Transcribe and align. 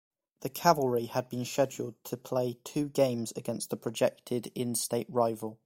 The 0.39 0.49
Cavalry 0.49 1.05
had 1.05 1.29
been 1.29 1.45
scheduled 1.45 1.93
to 2.05 2.17
play 2.17 2.57
two 2.63 2.89
games 2.89 3.33
against 3.35 3.69
the 3.69 3.77
projected 3.77 4.51
in-state 4.55 5.05
rival. 5.11 5.59